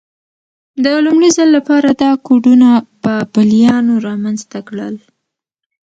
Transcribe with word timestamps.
د 0.83 0.85
لومړي 1.05 1.29
ځل 1.37 1.49
لپاره 1.57 1.87
دا 2.01 2.11
کوډونه 2.25 2.69
بابلیانو 3.03 3.93
رامنځته 4.07 4.57
کړل. 4.67 4.95